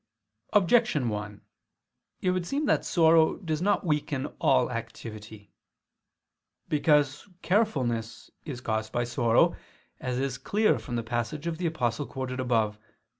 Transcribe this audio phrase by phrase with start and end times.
[0.53, 1.41] Objection 1:
[2.21, 5.53] It would seem that sorrow does not weaken all activity.
[6.67, 9.55] Because carefulness is caused by sorrow,
[9.99, 12.79] as is clear from the passage of the Apostle quoted above (A.